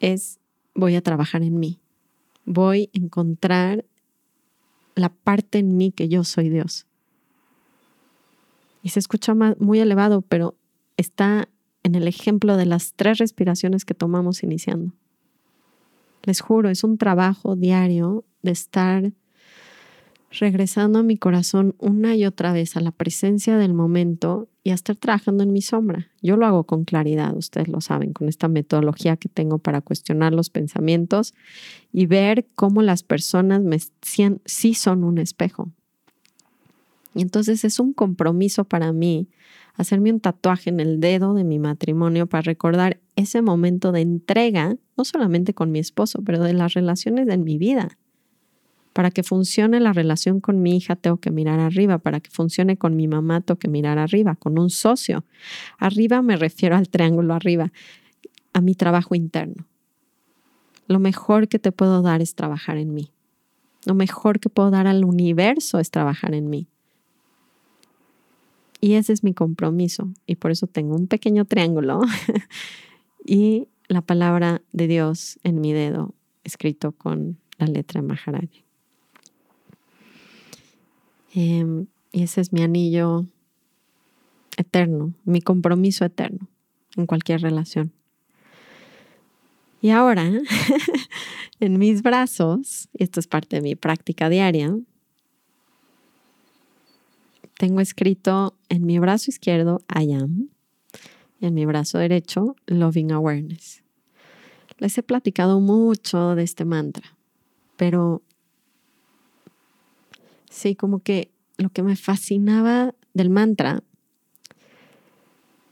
es 0.00 0.38
voy 0.74 0.96
a 0.96 1.02
trabajar 1.02 1.42
en 1.42 1.58
mí, 1.58 1.78
voy 2.44 2.90
a 2.94 2.98
encontrar 2.98 3.84
la 4.94 5.10
parte 5.10 5.58
en 5.58 5.76
mí 5.76 5.92
que 5.92 6.08
yo 6.08 6.24
soy 6.24 6.48
Dios. 6.48 6.86
Y 8.82 8.90
se 8.90 8.98
escucha 8.98 9.34
muy 9.34 9.80
elevado, 9.80 10.20
pero 10.22 10.54
está 10.96 11.48
en 11.82 11.94
el 11.94 12.06
ejemplo 12.06 12.56
de 12.56 12.66
las 12.66 12.94
tres 12.94 13.18
respiraciones 13.18 13.84
que 13.84 13.94
tomamos 13.94 14.42
iniciando. 14.42 14.92
Les 16.22 16.40
juro, 16.40 16.70
es 16.70 16.84
un 16.84 16.98
trabajo 16.98 17.56
diario 17.56 18.24
de 18.42 18.50
estar 18.50 19.12
regresando 20.38 20.98
a 20.98 21.02
mi 21.02 21.16
corazón 21.16 21.74
una 21.78 22.16
y 22.16 22.24
otra 22.24 22.52
vez 22.52 22.76
a 22.76 22.80
la 22.80 22.90
presencia 22.90 23.56
del 23.56 23.74
momento 23.74 24.48
y 24.62 24.70
a 24.70 24.74
estar 24.74 24.96
trabajando 24.96 25.42
en 25.44 25.52
mi 25.52 25.62
sombra. 25.62 26.08
Yo 26.22 26.36
lo 26.36 26.46
hago 26.46 26.64
con 26.64 26.84
claridad, 26.84 27.36
ustedes 27.36 27.68
lo 27.68 27.80
saben, 27.80 28.12
con 28.12 28.28
esta 28.28 28.48
metodología 28.48 29.16
que 29.16 29.28
tengo 29.28 29.58
para 29.58 29.80
cuestionar 29.80 30.32
los 30.32 30.50
pensamientos 30.50 31.34
y 31.92 32.06
ver 32.06 32.46
cómo 32.54 32.82
las 32.82 33.02
personas 33.02 33.62
me 33.62 33.78
sí 34.44 34.74
son 34.74 35.04
un 35.04 35.18
espejo. 35.18 35.70
Y 37.14 37.22
entonces 37.22 37.64
es 37.64 37.78
un 37.78 37.92
compromiso 37.92 38.64
para 38.64 38.92
mí 38.92 39.28
hacerme 39.74 40.12
un 40.12 40.20
tatuaje 40.20 40.70
en 40.70 40.80
el 40.80 41.00
dedo 41.00 41.34
de 41.34 41.44
mi 41.44 41.58
matrimonio 41.58 42.26
para 42.26 42.42
recordar 42.42 43.00
ese 43.16 43.42
momento 43.42 43.92
de 43.92 44.00
entrega, 44.00 44.76
no 44.96 45.04
solamente 45.04 45.54
con 45.54 45.70
mi 45.70 45.78
esposo, 45.78 46.22
pero 46.24 46.42
de 46.42 46.54
las 46.54 46.74
relaciones 46.74 47.26
de 47.26 47.38
mi 47.38 47.58
vida 47.58 47.98
para 48.94 49.10
que 49.10 49.24
funcione 49.24 49.80
la 49.80 49.92
relación 49.92 50.40
con 50.40 50.62
mi 50.62 50.76
hija 50.76 50.94
tengo 50.94 51.18
que 51.18 51.32
mirar 51.32 51.58
arriba, 51.58 51.98
para 51.98 52.20
que 52.20 52.30
funcione 52.30 52.78
con 52.78 52.94
mi 52.94 53.08
mamá 53.08 53.40
tengo 53.40 53.58
que 53.58 53.68
mirar 53.68 53.98
arriba, 53.98 54.36
con 54.36 54.56
un 54.56 54.70
socio. 54.70 55.24
Arriba 55.78 56.22
me 56.22 56.36
refiero 56.36 56.76
al 56.76 56.88
triángulo 56.88 57.34
arriba, 57.34 57.72
a 58.52 58.60
mi 58.60 58.76
trabajo 58.76 59.16
interno. 59.16 59.66
Lo 60.86 61.00
mejor 61.00 61.48
que 61.48 61.58
te 61.58 61.72
puedo 61.72 62.02
dar 62.02 62.22
es 62.22 62.36
trabajar 62.36 62.78
en 62.78 62.94
mí. 62.94 63.10
Lo 63.84 63.94
mejor 63.94 64.38
que 64.38 64.48
puedo 64.48 64.70
dar 64.70 64.86
al 64.86 65.04
universo 65.04 65.80
es 65.80 65.90
trabajar 65.90 66.32
en 66.32 66.48
mí. 66.48 66.68
Y 68.80 68.94
ese 68.94 69.12
es 69.12 69.24
mi 69.24 69.34
compromiso. 69.34 70.08
Y 70.24 70.36
por 70.36 70.52
eso 70.52 70.68
tengo 70.68 70.94
un 70.94 71.08
pequeño 71.08 71.46
triángulo 71.46 72.00
y 73.26 73.66
la 73.88 74.02
palabra 74.02 74.62
de 74.72 74.86
Dios 74.86 75.40
en 75.42 75.60
mi 75.60 75.72
dedo, 75.72 76.14
escrito 76.44 76.92
con 76.92 77.38
la 77.58 77.66
letra 77.66 78.02
Maharaj. 78.02 78.63
Em, 81.34 81.86
y 82.12 82.22
ese 82.22 82.40
es 82.40 82.52
mi 82.52 82.62
anillo 82.62 83.26
eterno, 84.56 85.12
mi 85.24 85.40
compromiso 85.40 86.04
eterno 86.04 86.48
en 86.96 87.06
cualquier 87.06 87.40
relación. 87.40 87.92
Y 89.80 89.90
ahora, 89.90 90.30
en 91.60 91.78
mis 91.78 92.02
brazos, 92.02 92.88
y 92.94 93.02
esto 93.02 93.20
es 93.20 93.26
parte 93.26 93.56
de 93.56 93.62
mi 93.62 93.74
práctica 93.74 94.28
diaria, 94.28 94.74
tengo 97.58 97.80
escrito 97.80 98.54
en 98.68 98.86
mi 98.86 98.98
brazo 98.98 99.30
izquierdo 99.30 99.82
I 99.88 100.12
am 100.12 100.48
y 101.40 101.46
en 101.46 101.54
mi 101.54 101.66
brazo 101.66 101.98
derecho 101.98 102.56
Loving 102.66 103.12
Awareness. 103.12 103.82
Les 104.78 104.96
he 104.96 105.02
platicado 105.02 105.60
mucho 105.60 106.34
de 106.34 106.44
este 106.44 106.64
mantra 106.64 107.14
pero 107.76 108.22
sí, 110.54 110.76
como 110.76 111.00
que 111.00 111.30
lo 111.58 111.70
que 111.70 111.82
me 111.82 111.96
fascinaba 111.96 112.94
del 113.12 113.28
mantra 113.28 113.82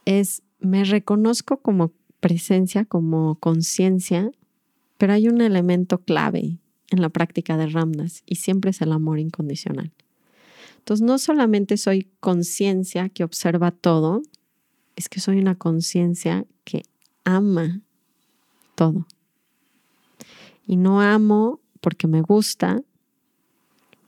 es, 0.05 0.43
me 0.59 0.85
reconozco 0.85 1.59
como 1.59 1.93
presencia, 2.21 2.85
como 2.85 3.37
conciencia, 3.37 4.31
pero 4.99 5.12
hay 5.12 5.29
un 5.29 5.41
elemento 5.41 5.99
clave 5.99 6.59
en 6.91 7.01
la 7.01 7.09
práctica 7.09 7.57
de 7.57 7.69
Ramdas 7.69 8.23
y 8.27 8.37
siempre 8.37 8.73
es 8.73 8.81
el 8.81 8.93
amor 8.93 9.19
incondicional. 9.19 9.93
Entonces, 10.79 11.07
no 11.07 11.19
solamente 11.19 11.77
soy 11.77 12.09
conciencia 12.21 13.09
que 13.09 13.25
observa 13.25 13.71
todo, 13.71 14.23
es 14.97 15.09
que 15.09 15.21
soy 15.21 15.39
una 15.39 15.55
conciencia 15.55 16.45
que 16.65 16.83
ama 17.25 17.81
todo. 18.75 19.07
Y 20.67 20.77
no 20.77 21.01
amo 21.01 21.61
porque 21.81 22.09
me 22.09 22.21
gusta, 22.21 22.83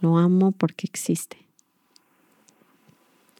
lo 0.04 0.18
amo 0.18 0.52
porque 0.52 0.86
existe. 0.86 1.38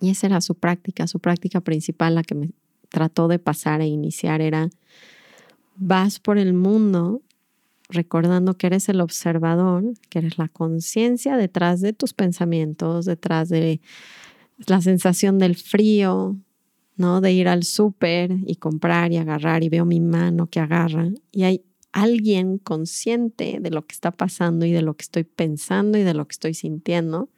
Y 0.01 0.11
esa 0.11 0.27
era 0.27 0.41
su 0.41 0.55
práctica, 0.55 1.07
su 1.07 1.19
práctica 1.19 1.61
principal, 1.61 2.15
la 2.15 2.23
que 2.23 2.35
me 2.35 2.51
trató 2.89 3.29
de 3.29 3.39
pasar 3.39 3.83
e 3.83 3.87
iniciar 3.87 4.41
era, 4.41 4.71
vas 5.77 6.21
por 6.21 6.39
el 6.39 6.55
mundo 6.55 7.21
recordando 7.91 8.55
que 8.55 8.67
eres 8.67 8.89
el 8.89 9.03
observador, 9.03 9.85
que 10.09 10.21
eres 10.21 10.39
la 10.39 10.49
conciencia 10.49 11.37
detrás 11.37 11.83
de 11.83 11.93
tus 11.93 12.15
pensamientos, 12.15 13.05
detrás 13.05 13.51
de 13.51 13.83
la 14.67 14.81
sensación 14.81 15.39
del 15.39 15.57
frío, 15.57 16.37
¿no? 16.97 17.21
De 17.21 17.33
ir 17.33 17.47
al 17.47 17.63
súper 17.65 18.33
y 18.47 18.57
comprar 18.57 19.13
y 19.13 19.19
agarrar 19.19 19.63
y 19.63 19.69
veo 19.69 19.85
mi 19.85 20.01
mano 20.01 20.47
que 20.47 20.61
agarra 20.61 21.11
y 21.31 21.43
hay 21.43 21.63
alguien 21.95 22.59
consciente 22.59 23.59
de 23.61 23.71
lo 23.71 23.87
que 23.87 23.95
está 23.95 24.11
pasando 24.11 24.67
y 24.67 24.73
de 24.73 24.83
lo 24.83 24.95
que 24.95 25.03
estoy 25.03 25.23
pensando 25.23 25.97
y 25.97 26.03
de 26.03 26.13
lo 26.13 26.27
que 26.27 26.33
estoy 26.33 26.53
sintiendo, 26.53 27.31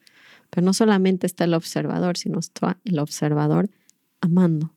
pero 0.49 0.65
no 0.65 0.73
solamente 0.73 1.27
está 1.27 1.45
el 1.45 1.53
observador, 1.53 2.17
sino 2.17 2.39
está 2.39 2.79
el 2.87 2.99
observador 2.99 3.69
amando, 4.23 4.73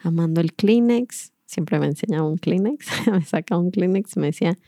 amando 0.00 0.42
el 0.42 0.52
Kleenex, 0.52 1.32
siempre 1.46 1.78
me 1.78 1.86
enseñaba 1.86 2.28
un 2.28 2.36
Kleenex, 2.36 2.86
me 3.10 3.24
sacaba 3.24 3.62
un 3.62 3.70
Kleenex 3.70 4.14
y 4.14 4.20
me 4.20 4.26
decía, 4.26 4.58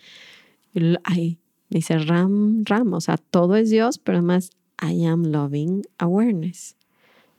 ay, 1.05 1.39
me 1.69 1.77
dice 1.77 1.99
Ram, 1.99 2.65
Ram, 2.65 2.95
o 2.95 3.03
sea, 3.03 3.19
todo 3.19 3.57
es 3.57 3.69
Dios, 3.69 3.99
pero 3.99 4.19
además 4.19 4.51
I 4.81 5.05
am 5.05 5.25
loving 5.25 5.83
awareness. 5.99 6.77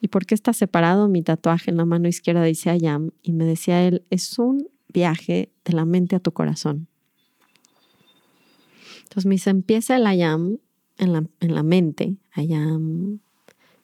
¿Y 0.02 0.10
por 0.10 0.28
qué 0.28 0.36
está 0.36 0.54
separado? 0.54 1.08
Mi 1.08 1.24
tatuaje 1.24 1.72
en 1.72 1.78
la 1.78 1.86
mano 1.86 2.08
izquierda 2.08 2.44
dice 2.44 2.78
I 2.78 2.86
am 2.86 3.10
y 3.24 3.34
me 3.34 3.46
decía 3.46 3.88
él, 3.88 4.04
es 4.12 4.38
un 4.38 4.70
viaje 4.94 5.50
de 5.70 5.76
la 5.76 5.86
mente 5.86 6.16
a 6.16 6.20
tu 6.20 6.32
corazón. 6.32 6.88
Entonces 9.04 9.26
me 9.26 9.36
dice, 9.36 9.50
empieza 9.52 9.98
el 9.98 10.04
I 10.04 10.24
am 10.24 10.60
en 10.98 11.14
la, 11.14 11.24
en 11.40 11.56
la 11.56 11.64
mente, 11.64 12.18
I 12.36 12.54
am, 12.54 13.20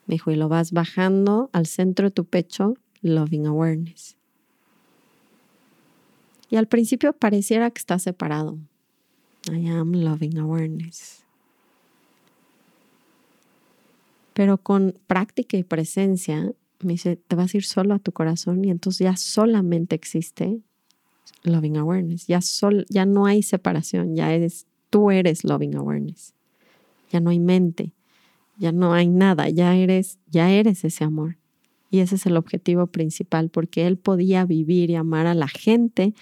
me 0.07 0.15
dijo, 0.15 0.31
y 0.31 0.35
lo 0.35 0.49
vas 0.49 0.71
bajando 0.71 1.49
al 1.53 1.65
centro 1.65 2.07
de 2.07 2.11
tu 2.11 2.25
pecho, 2.25 2.75
loving 3.01 3.45
awareness. 3.45 4.17
Y 6.49 6.57
al 6.57 6.67
principio 6.67 7.13
pareciera 7.13 7.71
que 7.71 7.79
está 7.79 7.97
separado. 7.99 8.57
I 9.51 9.67
am 9.67 9.93
loving 9.93 10.37
awareness. 10.37 11.23
Pero 14.33 14.57
con 14.57 14.95
práctica 15.07 15.57
y 15.57 15.63
presencia, 15.63 16.51
me 16.81 16.93
dice, 16.93 17.15
te 17.15 17.35
vas 17.35 17.53
a 17.53 17.57
ir 17.57 17.63
solo 17.63 17.93
a 17.93 17.99
tu 17.99 18.11
corazón 18.11 18.65
y 18.65 18.69
entonces 18.69 18.99
ya 18.99 19.17
solamente 19.17 19.95
existe 19.95 20.59
loving 21.43 21.77
awareness. 21.77 22.27
Ya, 22.27 22.41
sol, 22.41 22.85
ya 22.89 23.05
no 23.05 23.25
hay 23.25 23.43
separación, 23.43 24.15
ya 24.15 24.33
eres, 24.33 24.67
tú 24.89 25.11
eres 25.11 25.43
loving 25.43 25.75
awareness. 25.75 26.33
Ya 27.11 27.19
no 27.19 27.29
hay 27.29 27.39
mente, 27.39 27.93
ya 28.57 28.71
no 28.71 28.93
hay 28.93 29.07
nada, 29.07 29.49
ya 29.49 29.75
eres, 29.75 30.19
ya 30.29 30.51
eres 30.51 30.83
ese 30.83 31.03
amor. 31.03 31.37
Y 31.91 31.99
ese 31.99 32.15
es 32.15 32.25
el 32.25 32.35
objetivo 32.35 32.87
principal, 32.87 33.49
porque 33.49 33.87
él 33.87 33.97
podía 33.97 34.45
vivir 34.45 34.89
y 34.89 34.95
amar 34.95 35.27
a 35.27 35.33
la 35.33 35.47
gente 35.47 36.13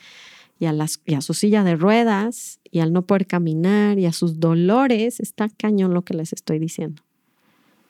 y 0.59 0.65
a, 0.65 0.73
las, 0.73 1.01
y 1.05 1.15
a 1.15 1.21
su 1.21 1.33
silla 1.33 1.63
de 1.63 1.75
ruedas 1.75 2.59
y 2.69 2.79
al 2.79 2.93
no 2.93 3.05
poder 3.05 3.27
caminar 3.27 3.97
y 3.97 4.05
a 4.05 4.13
sus 4.13 4.39
dolores. 4.39 5.19
Está 5.19 5.49
cañón 5.49 5.93
lo 5.93 6.03
que 6.03 6.13
les 6.13 6.33
estoy 6.33 6.59
diciendo. 6.59 7.01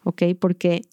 ¿Ok? 0.04 0.24
Porque 0.40 0.84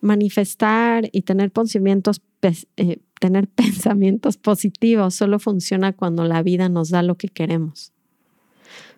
manifestar 0.00 1.08
y 1.12 1.22
tener 1.22 1.50
pensamientos, 1.50 2.22
eh, 2.42 2.98
tener 3.20 3.48
pensamientos 3.54 4.36
positivos 4.36 5.14
solo 5.14 5.38
funciona 5.38 5.92
cuando 5.92 6.24
la 6.24 6.42
vida 6.42 6.68
nos 6.68 6.90
da 6.90 7.02
lo 7.02 7.16
que 7.16 7.28
queremos. 7.28 7.92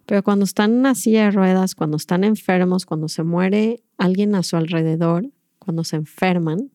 Pero 0.06 0.22
cuando 0.22 0.44
están 0.44 0.72
en 0.72 0.78
una 0.78 0.94
silla 0.94 1.24
de 1.24 1.30
ruedas, 1.30 1.74
cuando 1.74 1.96
están 1.96 2.24
enfermos, 2.24 2.86
cuando 2.86 3.08
se 3.08 3.22
muere 3.22 3.82
alguien 3.96 4.34
a 4.34 4.42
su 4.42 4.56
alrededor, 4.56 5.30
cuando 5.58 5.84
se 5.84 5.96
enferman 5.96 6.70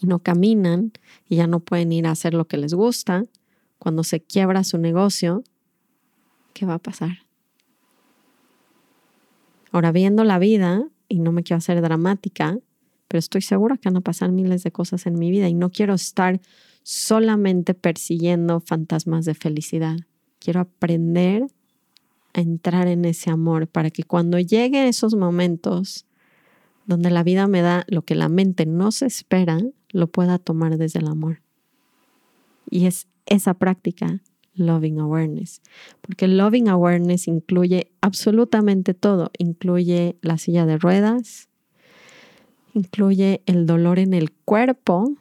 y 0.00 0.06
no 0.06 0.18
caminan 0.18 0.92
y 1.28 1.36
ya 1.36 1.46
no 1.46 1.60
pueden 1.60 1.92
ir 1.92 2.06
a 2.06 2.10
hacer 2.10 2.34
lo 2.34 2.46
que 2.46 2.56
les 2.56 2.74
gusta, 2.74 3.26
cuando 3.78 4.02
se 4.02 4.20
quiebra 4.20 4.64
su 4.64 4.78
negocio, 4.78 5.44
¿qué 6.52 6.66
va 6.66 6.74
a 6.74 6.78
pasar? 6.78 7.18
Ahora 9.70 9.92
viendo 9.92 10.24
la 10.24 10.38
vida, 10.38 10.88
y 11.08 11.18
no 11.20 11.32
me 11.32 11.42
quiero 11.42 11.58
hacer 11.58 11.80
dramática, 11.80 12.58
pero 13.08 13.18
estoy 13.18 13.42
segura 13.42 13.76
que 13.76 13.88
van 13.88 13.96
a 13.96 14.00
pasar 14.00 14.32
miles 14.32 14.62
de 14.62 14.72
cosas 14.72 15.06
en 15.06 15.18
mi 15.18 15.30
vida 15.30 15.48
y 15.48 15.54
no 15.54 15.70
quiero 15.70 15.94
estar 15.94 16.40
solamente 16.82 17.74
persiguiendo 17.74 18.60
fantasmas 18.60 19.24
de 19.24 19.34
felicidad. 19.34 19.96
Quiero 20.38 20.60
aprender 20.60 21.46
a 22.34 22.40
entrar 22.40 22.88
en 22.88 23.04
ese 23.04 23.30
amor 23.30 23.68
para 23.68 23.90
que 23.90 24.04
cuando 24.04 24.38
lleguen 24.38 24.86
esos 24.86 25.14
momentos 25.14 26.06
donde 26.86 27.10
la 27.10 27.22
vida 27.22 27.46
me 27.46 27.62
da 27.62 27.84
lo 27.88 28.02
que 28.02 28.14
la 28.14 28.28
mente 28.28 28.66
no 28.66 28.92
se 28.92 29.06
espera, 29.06 29.58
lo 29.90 30.08
pueda 30.08 30.38
tomar 30.38 30.76
desde 30.76 30.98
el 30.98 31.06
amor. 31.06 31.40
Y 32.68 32.86
es 32.86 33.08
esa 33.26 33.54
práctica, 33.54 34.20
loving 34.54 34.98
awareness, 34.98 35.62
porque 36.00 36.28
loving 36.28 36.68
awareness 36.68 37.26
incluye 37.26 37.90
absolutamente 38.00 38.92
todo, 38.92 39.30
incluye 39.38 40.16
la 40.20 40.36
silla 40.36 40.66
de 40.66 40.76
ruedas, 40.76 41.48
incluye 42.74 43.42
el 43.46 43.66
dolor 43.66 43.98
en 43.98 44.12
el 44.12 44.32
cuerpo, 44.32 45.16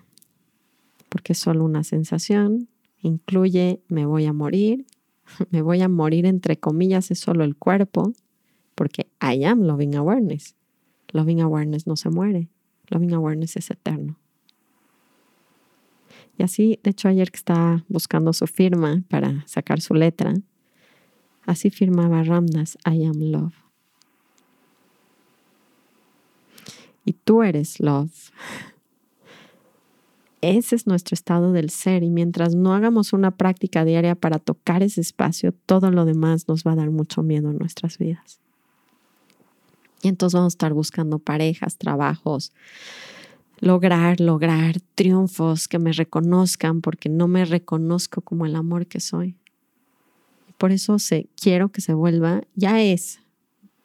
porque 1.10 1.34
es 1.34 1.40
solo 1.40 1.64
una 1.64 1.84
sensación, 1.84 2.68
incluye 3.02 3.82
me 3.88 4.06
voy 4.06 4.26
a 4.26 4.34
morir, 4.34 4.86
me 5.52 5.62
voy 5.62 5.82
a 5.82 5.88
morir 5.88 6.26
entre 6.26 6.58
comillas 6.58 7.12
es 7.12 7.20
solo 7.20 7.44
el 7.44 7.56
cuerpo, 7.56 8.14
porque 8.76 9.08
I 9.22 9.46
am 9.46 9.62
loving 9.62 9.96
awareness. 9.96 10.56
Loving 11.12 11.42
awareness 11.42 11.86
no 11.86 11.96
se 11.96 12.10
muere. 12.10 12.50
Loving 12.90 13.14
awareness 13.14 13.56
es 13.56 13.70
eterno. 13.70 14.18
Y 16.38 16.44
así, 16.44 16.80
de 16.82 16.90
hecho, 16.90 17.08
ayer 17.08 17.32
que 17.32 17.38
estaba 17.38 17.86
buscando 17.88 18.34
su 18.34 18.48
firma 18.48 19.04
para 19.10 19.46
sacar 19.48 19.82
su 19.82 19.94
letra, 19.94 20.34
así 21.46 21.70
firmaba 21.70 22.24
Ramdas, 22.24 22.78
I 22.86 23.06
am 23.06 23.20
love. 23.20 23.63
Y 27.06 27.14
tú 27.14 27.44
eres 27.44 27.80
love. 27.80 28.32
Ese 30.42 30.76
es 30.76 30.88
nuestro 30.88 31.14
estado 31.14 31.54
del 31.54 31.70
ser 31.70 32.04
y 32.04 32.10
mientras 32.10 32.54
no 32.54 32.74
hagamos 32.74 33.14
una 33.14 33.32
práctica 33.32 33.86
diaria 33.86 34.16
para 34.16 34.40
tocar 34.40 34.84
ese 34.84 35.00
espacio, 35.00 35.54
todo 35.66 35.90
lo 35.90 36.04
demás 36.04 36.50
nos 36.50 36.66
va 36.66 36.74
a 36.74 36.76
dar 36.76 36.92
mucho 36.92 37.24
miedo 37.24 37.50
en 37.50 37.58
nuestras 37.58 37.98
vidas. 37.98 38.42
Y 40.02 40.10
entonces 40.10 40.36
vamos 40.36 40.54
a 40.54 40.56
estar 40.56 40.74
buscando 40.74 41.18
parejas, 41.18 41.78
trabajos, 41.78 42.52
lograr, 43.62 44.20
lograr 44.20 44.82
triunfos 44.96 45.70
que 45.70 45.80
me 45.80 45.94
reconozcan 45.94 46.82
porque 46.82 47.08
no 47.08 47.30
me 47.30 47.46
reconozco 47.46 48.20
como 48.20 48.46
el 48.46 48.58
amor 48.58 48.86
que 48.88 49.00
soy. 49.00 49.38
Por 50.58 50.74
eso 50.74 51.00
sé, 51.00 51.28
quiero 51.42 51.70
que 51.70 51.80
se 51.80 51.94
vuelva, 51.94 52.42
ya 52.56 52.82
es 52.82 53.20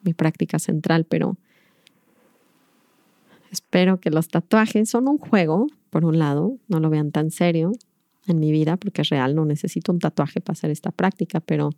mi 0.02 0.12
práctica 0.12 0.58
central, 0.58 1.04
pero 1.04 1.36
espero 3.50 4.00
que 4.00 4.10
los 4.10 4.28
tatuajes 4.28 4.90
son 4.90 5.08
un 5.08 5.18
juego, 5.18 5.66
por 5.90 6.04
un 6.04 6.18
lado, 6.18 6.56
no 6.68 6.80
lo 6.80 6.90
vean 6.90 7.10
tan 7.10 7.30
serio 7.30 7.72
en 8.26 8.38
mi 8.38 8.52
vida 8.52 8.76
porque 8.76 9.02
es 9.02 9.08
real, 9.08 9.34
no 9.34 9.44
necesito 9.44 9.92
un 9.92 9.98
tatuaje 9.98 10.40
para 10.40 10.52
hacer 10.52 10.70
esta 10.70 10.90
práctica, 10.90 11.40
pero 11.40 11.70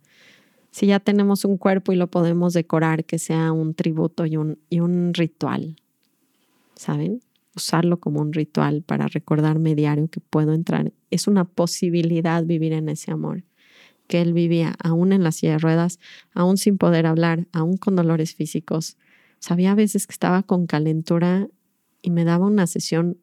si 0.71 0.87
ya 0.87 0.99
tenemos 0.99 1.45
un 1.45 1.57
cuerpo 1.57 1.91
y 1.91 1.95
lo 1.95 2.07
podemos 2.07 2.53
decorar, 2.53 3.05
que 3.05 3.19
sea 3.19 3.51
un 3.51 3.73
tributo 3.73 4.25
y 4.25 4.37
un, 4.37 4.57
y 4.69 4.79
un 4.79 5.13
ritual, 5.13 5.75
¿saben? 6.75 7.21
Usarlo 7.55 7.99
como 7.99 8.21
un 8.21 8.31
ritual 8.31 8.81
para 8.81 9.07
recordarme 9.07 9.75
diario 9.75 10.07
que 10.07 10.21
puedo 10.21 10.53
entrar. 10.53 10.93
Es 11.09 11.27
una 11.27 11.43
posibilidad 11.43 12.45
vivir 12.45 12.71
en 12.71 12.87
ese 12.87 13.11
amor 13.11 13.43
que 14.11 14.21
él 14.21 14.33
vivía, 14.33 14.75
aún 14.83 15.13
en 15.13 15.23
la 15.23 15.31
silla 15.31 15.53
de 15.53 15.59
ruedas, 15.59 15.97
aún 16.33 16.57
sin 16.57 16.77
poder 16.77 17.05
hablar, 17.05 17.47
aún 17.53 17.77
con 17.77 17.95
dolores 17.95 18.35
físicos. 18.35 18.97
Sabía 19.39 19.71
a 19.71 19.75
veces 19.75 20.05
que 20.05 20.11
estaba 20.11 20.43
con 20.43 20.67
calentura 20.67 21.47
y 22.01 22.09
me 22.09 22.23
daba 22.23 22.45
una 22.45 22.67
sesión 22.67 23.17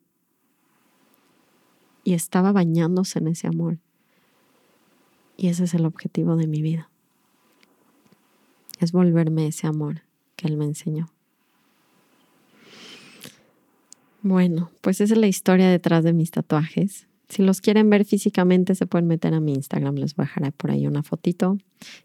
y 2.04 2.14
estaba 2.14 2.52
bañándose 2.52 3.18
en 3.18 3.28
ese 3.28 3.46
amor. 3.46 3.78
Y 5.36 5.48
ese 5.48 5.64
es 5.64 5.74
el 5.74 5.84
objetivo 5.84 6.36
de 6.36 6.46
mi 6.46 6.62
vida 6.62 6.90
es 8.80 8.92
volverme 8.92 9.46
ese 9.46 9.66
amor 9.66 10.02
que 10.36 10.46
Él 10.46 10.56
me 10.56 10.64
enseñó. 10.64 11.08
Bueno, 14.22 14.70
pues 14.80 15.00
esa 15.00 15.14
es 15.14 15.20
la 15.20 15.26
historia 15.26 15.68
detrás 15.68 16.04
de 16.04 16.12
mis 16.12 16.30
tatuajes. 16.30 17.06
Si 17.28 17.42
los 17.42 17.60
quieren 17.60 17.90
ver 17.90 18.04
físicamente, 18.04 18.74
se 18.74 18.86
pueden 18.86 19.06
meter 19.06 19.34
a 19.34 19.40
mi 19.40 19.52
Instagram. 19.52 19.96
Les 19.96 20.16
dejar 20.16 20.52
por 20.52 20.70
ahí 20.70 20.86
una 20.86 21.02
fotito. 21.02 21.58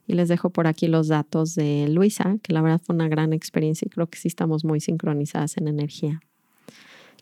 Y 0.06 0.14
les 0.14 0.28
dejo 0.28 0.50
por 0.50 0.68
aquí 0.68 0.88
los 0.88 1.08
datos 1.08 1.56
de 1.56 1.88
Luisa, 1.90 2.38
que 2.44 2.54
la 2.54 2.62
verdad 2.62 2.82
fue 2.84 2.94
una 2.94 3.08
gran 3.08 3.34
experiencia 3.34 3.86
y 3.86 3.90
creo 3.90 4.08
que 4.08 4.20
sí 4.20 4.28
estamos 4.28 4.66
muy 4.66 4.80
sincronizadas 4.80 5.58
en 5.58 5.68
energía. 5.68 6.22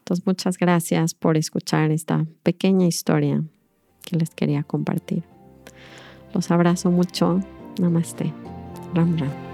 Entonces, 0.02 0.26
muchas 0.26 0.58
gracias 0.58 1.14
por 1.14 1.38
escuchar 1.38 1.92
esta 1.92 2.26
pequeña 2.44 2.88
historia 2.88 3.44
que 4.04 4.18
les 4.18 4.32
quería 4.32 4.64
compartir. 4.64 5.24
Los 6.34 6.50
abrazo 6.52 6.92
mucho. 6.92 7.40
Namaste. 7.80 8.34
Ram 8.94 9.18
Ram. 9.18 9.51